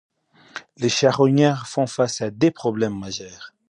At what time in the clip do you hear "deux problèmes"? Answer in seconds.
2.31-2.97